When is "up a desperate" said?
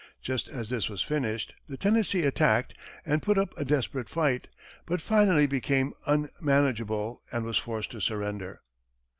3.37-4.09